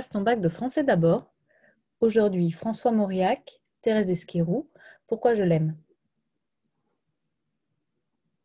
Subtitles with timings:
[0.00, 1.30] Ton bac de français d'abord.
[2.00, 4.70] Aujourd'hui, François Mauriac, Thérèse Desquerou.
[5.06, 5.76] Pourquoi je l'aime?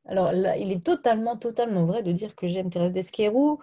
[0.05, 3.59] Alors il est totalement, totalement vrai de dire que j'aime Thérèse Desquerou.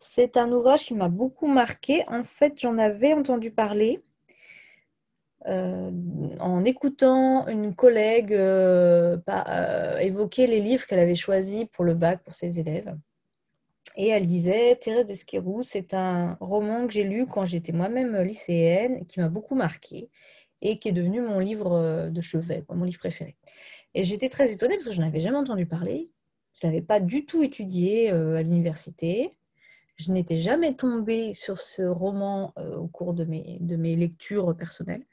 [0.00, 2.04] C'est un ouvrage qui m'a beaucoup marqué.
[2.08, 4.02] En fait, j'en avais entendu parler
[5.46, 5.92] euh,
[6.40, 12.20] en écoutant une collègue euh, euh, évoquer les livres qu'elle avait choisis pour le bac
[12.24, 12.96] pour ses élèves.
[13.96, 19.06] Et elle disait, Thérèse d'Esquerou, c'est un roman que j'ai lu quand j'étais moi-même lycéenne,
[19.06, 20.08] qui m'a beaucoup marqué
[20.60, 23.36] et qui est devenu mon livre de chevet, mon livre préféré.
[23.94, 26.10] Et j'étais très étonnée parce que je n'avais jamais entendu parler.
[26.60, 29.38] Je ne l'avais pas du tout étudié à l'université.
[29.96, 35.04] Je n'étais jamais tombée sur ce roman au cours de mes, de mes lectures personnelles.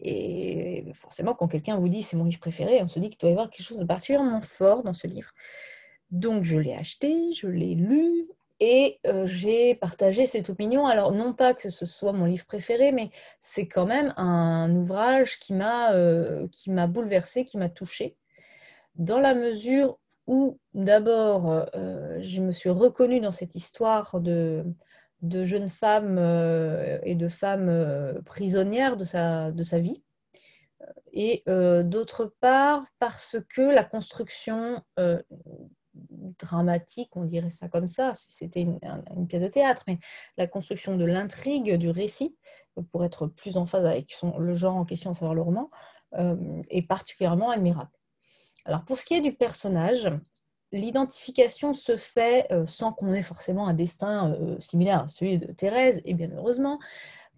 [0.00, 3.30] Et forcément, quand quelqu'un vous dit c'est mon livre préféré, on se dit qu'il doit
[3.30, 5.30] y avoir quelque chose de particulièrement fort dans ce livre.
[6.12, 8.28] Donc je l'ai acheté, je l'ai lu
[8.60, 10.86] et euh, j'ai partagé cette opinion.
[10.86, 15.40] Alors non pas que ce soit mon livre préféré, mais c'est quand même un ouvrage
[15.40, 16.46] qui m'a euh,
[16.86, 18.14] bouleversé, qui m'a touché,
[18.94, 24.64] dans la mesure où d'abord euh, je me suis reconnue dans cette histoire de
[25.22, 26.18] de jeunes femmes
[27.04, 30.02] et de femmes prisonnières de sa, vie.
[31.12, 34.82] Et d'autre part, parce que la construction
[35.94, 38.78] dramatique, on dirait ça comme ça, si c'était une,
[39.28, 39.98] pièce de théâtre, mais
[40.36, 42.36] la construction de l'intrigue, du récit,
[42.90, 45.70] pour être plus en phase avec le genre en question, à savoir le roman,
[46.70, 47.90] est particulièrement admirable.
[48.64, 50.08] Alors pour ce qui est du personnage,
[50.72, 55.52] l'identification se fait euh, sans qu'on ait forcément un destin euh, similaire à celui de
[55.52, 56.78] Thérèse, et bien heureusement,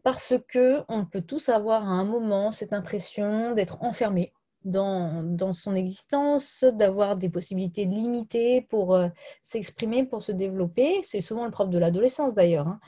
[0.03, 4.34] parce que on peut tous avoir à un moment cette impression d'être enfermé
[4.65, 9.09] dans, son existence, d'avoir des possibilités limitées pour euh,
[9.43, 11.01] s'exprimer, pour se développer.
[11.03, 12.69] C'est souvent le propre de l'adolescence d'ailleurs.
[12.69, 12.81] Hein.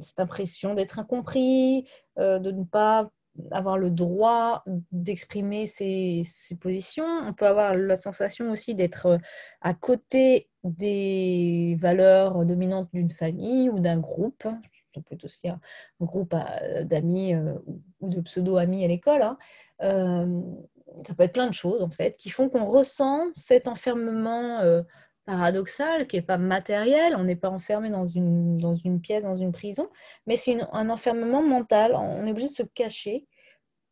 [0.00, 1.86] cette impression d'être incompris,
[2.16, 3.10] de ne pas
[3.50, 6.22] avoir le droit d'exprimer ses,
[6.60, 7.04] positions.
[7.04, 9.18] On peut avoir la sensation aussi d'être euh,
[9.60, 14.46] à côté des valeurs dominantes d'une famille ou d'un groupe.
[14.92, 15.60] Ça peut aussi un
[16.00, 17.54] groupe euh, d'amis euh,
[18.00, 19.22] ou de pseudo-amis à l'école.
[19.22, 19.38] Hein.
[19.80, 24.82] Ça peut être plein de choses, en fait, qui font qu'on ressent cet enfermement
[25.24, 27.14] paradoxal, qui n'est pas matériel.
[27.16, 29.88] On n'est pas enfermé dans une, dans une pièce, dans une prison,
[30.26, 31.92] mais c'est un enfermement mental.
[31.94, 33.26] On est obligé de se cacher.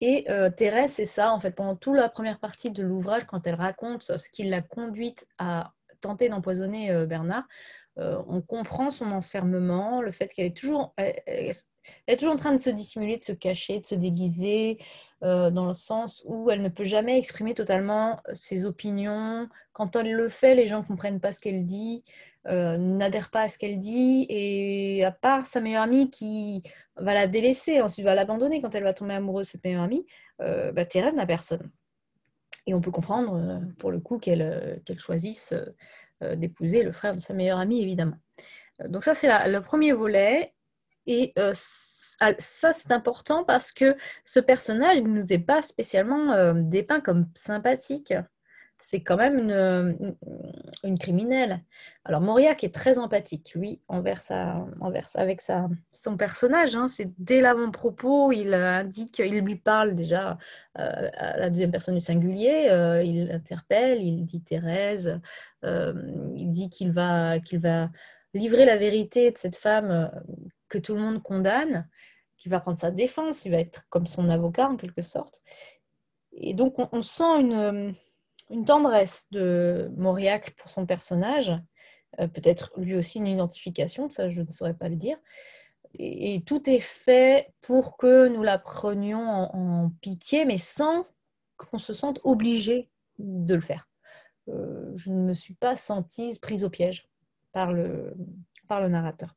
[0.01, 3.47] Et euh, Thérèse, c'est ça, en fait, pendant toute la première partie de l'ouvrage, quand
[3.47, 7.45] elle raconte ce qui l'a conduite à tenter d'empoisonner euh, Bernard,
[7.99, 11.53] euh, on comprend son enfermement, le fait qu'elle est toujours, elle,
[12.07, 14.79] est toujours en train de se dissimuler, de se cacher, de se déguiser,
[15.21, 19.49] dans le sens où elle ne peut jamais exprimer totalement ses opinions.
[19.73, 22.05] Quand elle le fait, les gens ne comprennent pas ce qu'elle dit,
[22.45, 26.63] n'adhèrent pas à ce qu'elle dit, et à part sa meilleure amie qui
[26.97, 30.07] va la délaisser, ensuite va l'abandonner quand elle va tomber amoureuse de cette meilleure amie,
[30.39, 31.69] bah, Thérèse n'a personne.
[32.69, 35.55] Et on peut comprendre, pour le coup, qu'elle choisisse
[36.25, 38.17] euh, d'épouser le frère de sa meilleure amie, évidemment.
[38.83, 40.53] Euh, donc ça, c'est le premier volet.
[41.07, 47.01] Et euh, ça, c'est important parce que ce personnage ne nous est pas spécialement dépeint
[47.01, 48.13] comme sympathique
[48.81, 49.51] c'est quand même
[50.85, 51.65] une, criminelle.
[52.05, 56.77] Alors Mauriac est très empathique, lui, envers, sa, envers avec sa, son personnage.
[56.77, 56.87] Hein.
[56.87, 60.39] C'est dès l'avant-propos, il indique, il lui parle déjà
[60.79, 65.21] euh, à la deuxième personne du singulier, euh, il l'interpelle, il dit Thérèse,
[65.65, 65.93] euh,
[66.37, 67.91] il dit qu'il va, qu'il va
[68.33, 70.11] livrer la vérité de cette femme
[70.69, 71.89] que tout le monde condamne,
[72.37, 75.43] qu'il va prendre sa défense, il va être comme son avocat en quelque sorte.
[76.33, 77.95] Et donc on sent une
[78.51, 81.53] une tendresse de Mauriac pour son personnage,
[82.21, 85.19] euh, peut-être lui aussi une identification, ça je ne saurais pas le dire.
[85.99, 89.21] Et, tout est fait pour que nous la prenions
[89.55, 91.05] en, pitié, mais sans
[91.57, 93.89] qu'on se sente obligé de le faire.
[94.49, 97.09] Euh, je ne me suis pas sentie prise au piège
[97.53, 98.15] par le,
[98.69, 99.35] par le narrateur.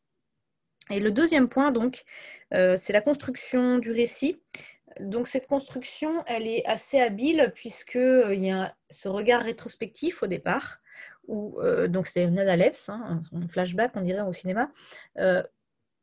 [0.90, 2.04] Et le deuxième point, donc,
[2.54, 4.42] euh, c'est la construction du récit.
[5.00, 10.28] Donc cette construction, elle est assez habile puisqu'il euh, y a ce regard rétrospectif au
[10.28, 10.80] départ,
[11.28, 14.70] où, euh, donc c'est une Aleps, hein, un flashback on dirait au cinéma,
[15.18, 15.44] euh,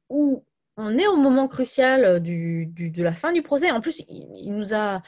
[0.09, 0.45] où
[0.77, 3.71] on est au moment crucial de la fin du procès.
[3.71, 5.03] En plus, il nous a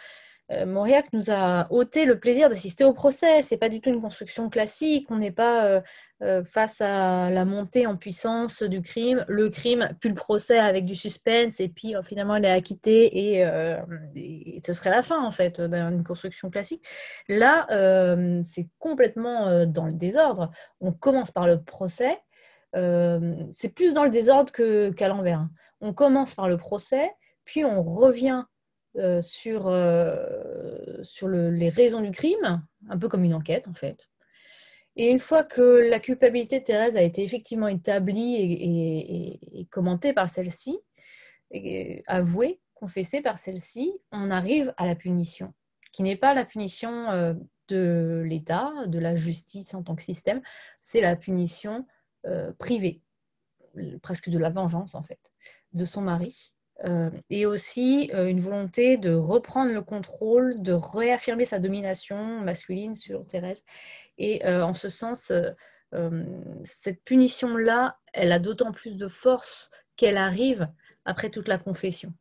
[0.66, 3.42] Mauriac nous a ôté le plaisir d'assister au procès.
[3.42, 5.06] C'est pas du tout une construction classique.
[5.10, 5.80] On n'est pas euh,
[6.22, 10.84] euh, face à la montée en puissance du crime, le crime, puis le procès avec
[10.84, 15.60] du suspense, et puis finalement elle est acquittée et, ce serait la fin en fait
[15.60, 16.84] d'une construction classique.
[17.28, 17.66] Là,
[18.42, 20.50] c'est complètement dans le désordre.
[20.80, 22.18] On commence par le procès.
[22.74, 24.52] c'est plus dans le désordre
[24.92, 25.40] qu'à l'envers.
[25.40, 25.50] Hein.
[25.80, 27.10] On commence par le procès,
[27.44, 28.44] puis on revient
[29.22, 29.62] sur,
[31.02, 34.10] sur les raisons du crime, un peu comme une enquête en fait.
[34.96, 40.28] Et une fois que la culpabilité de Thérèse a été effectivement établie et, commentée par
[40.28, 40.78] celle-ci,
[42.06, 45.54] avouée, confessée par celle-ci, on arrive à la punition,
[45.92, 47.34] qui n'est pas la punition euh,
[47.68, 50.42] de l'État, de la justice en tant que système,
[50.80, 51.86] c'est la punition
[52.26, 53.02] euh, privée,
[54.02, 55.20] presque de la vengeance en fait,
[55.72, 56.52] de son mari.
[56.86, 63.26] Euh, et aussi une volonté de reprendre le contrôle, de réaffirmer sa domination masculine sur
[63.26, 63.64] Thérèse
[64.20, 65.50] et euh, en ce sens, euh,
[65.94, 66.24] euh,
[66.62, 70.68] cette punition-là, elle a d'autant plus de force qu'elle arrive
[71.06, 72.12] après toute la confession.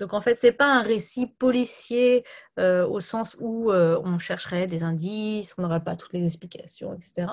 [0.00, 2.24] Donc en fait, ce n'est pas un récit policier
[2.58, 7.28] au sens où on chercherait des indices, on n'aurait pas toutes les explications, etc.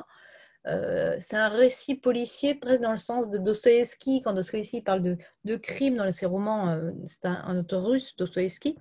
[0.66, 5.56] c'est un récit policier presque dans le sens de Dostoïevski, quand Dostoïevski parle de, de
[5.56, 8.78] crimes dans ses romans, c'est un, un, auteur russe, Dostoïevski,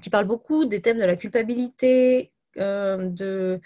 [0.00, 3.60] qui parle beaucoup des thèmes de la culpabilité, euh, de,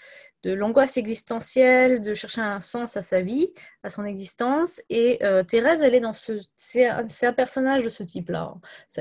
[0.45, 4.81] l'angoisse existentielle, de chercher un sens à sa vie, à son existence.
[4.89, 8.53] Et euh, Thérèse, elle est dans ce, c'est un, personnage de ce type-là.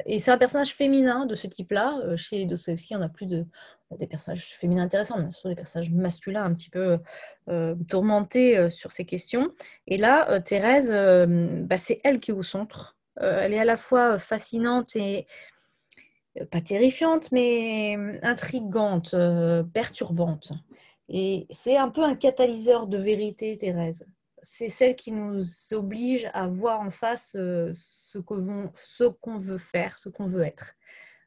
[0.07, 1.99] Et c'est un personnage féminin de ce type-là.
[2.05, 3.45] Euh, chez Dostoevsky, on a plus de
[3.99, 6.99] des personnages féminins intéressants, mais surtout des personnages masculins un petit peu
[7.89, 9.53] tourmentés sur ces questions.
[9.87, 12.97] Et là, Thérèse, bah, c'est elle qui est au centre.
[13.21, 15.27] elle est à la fois fascinante et,
[16.41, 20.53] euh, pas terrifiante, mais euh, intrigante, euh, perturbante.
[21.09, 24.07] Et c'est un peu un catalyseur de vérité, Thérèse.
[24.43, 25.43] C'est celle qui nous
[25.73, 30.75] oblige à voir en face ce qu'on veut faire, ce qu'on veut être.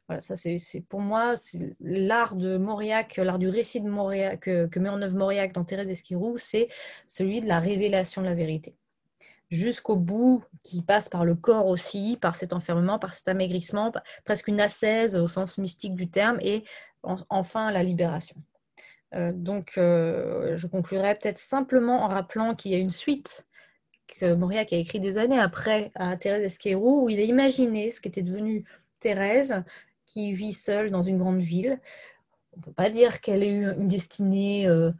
[0.07, 1.33] Voilà, ça c'est pour moi
[1.81, 5.87] l'art de Mauriac, l'art du récit de Mauriac que, met en œuvre Mauriac dans Thérèse
[5.87, 6.67] d'Esquirou, c'est
[7.07, 8.75] celui de la révélation de la vérité
[9.51, 13.91] jusqu'au bout, qui passe par le corps aussi, par cet enfermement, par cet amaigrissement,
[14.23, 16.63] presque une ascèse au sens mystique du terme, et
[17.29, 18.35] enfin la libération.
[19.13, 23.45] Euh, donc, euh, je conclurai peut-être simplement en rappelant qu'il y a une suite
[24.07, 28.01] que Mauriac a écrit des années après à Thérèse Esquerou, où il a imaginé ce
[28.01, 28.65] qu'était devenue
[28.99, 29.63] Thérèse,
[30.05, 31.79] qui vit seule dans une grande ville.
[32.53, 34.91] On ne peut pas dire qu'elle ait eu une destinée euh,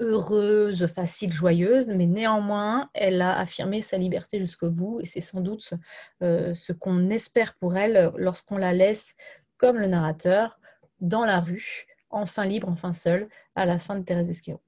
[0.00, 5.40] heureuse, facile, joyeuse, mais néanmoins, elle a affirmé sa liberté jusqu'au bout et c'est sans
[5.40, 5.74] doute ce,
[6.22, 9.14] euh, qu'on espère pour elle lorsqu'on la laisse,
[9.56, 10.58] comme le narrateur,
[11.00, 14.60] dans la rue, enfin libre, enfin seule, à la fin de Thérèse Esquero.